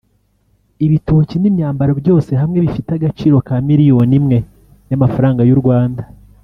ibitoki 0.85 1.35
n’imyambaro 1.39 1.91
byose 2.01 2.31
hamwe 2.41 2.57
bifite 2.65 2.89
agaciro 2.93 3.35
ka 3.47 3.55
miliyoni 3.69 4.13
imwe 4.19 4.37
y’amafaranga 4.89 5.41
y’u 5.49 5.59
Rwanda 5.63 6.03